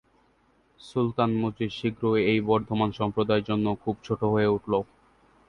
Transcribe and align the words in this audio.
সুলতান 0.79 1.31
মসজিদ 1.41 1.71
শীঘ্রই 1.79 2.21
এই 2.31 2.39
বর্ধমান 2.49 2.89
সম্প্রদায়ের 2.99 3.47
জন্য 3.49 3.65
খুব 3.83 3.95
ছোট 4.05 4.21
হয়ে 4.33 4.53
উঠল। 4.55 4.73